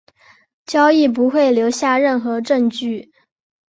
[0.65, 3.11] 交易不会留下任何证据。